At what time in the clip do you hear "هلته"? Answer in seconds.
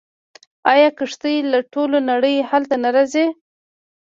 2.49-2.75